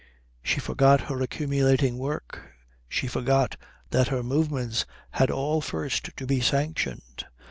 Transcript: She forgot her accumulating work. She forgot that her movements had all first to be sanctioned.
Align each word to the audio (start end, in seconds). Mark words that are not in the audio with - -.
She 0.41 0.59
forgot 0.59 1.01
her 1.01 1.21
accumulating 1.21 1.99
work. 1.99 2.53
She 2.89 3.05
forgot 3.05 3.55
that 3.91 4.07
her 4.07 4.23
movements 4.23 4.87
had 5.11 5.29
all 5.29 5.61
first 5.61 6.09
to 6.17 6.25
be 6.25 6.41
sanctioned. 6.41 7.25